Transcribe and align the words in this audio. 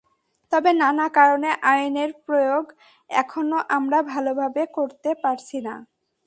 তবে 0.51 0.71
নানা 0.81 1.05
কারণে 1.17 1.49
আইনের 1.71 2.11
প্রয়োগ 2.25 2.65
এখনো 3.09 3.57
আমরা 3.77 3.99
ভালোভাবে 4.11 4.63
করতে 4.77 5.09
পারছি 5.23 5.57
না। 5.67 5.75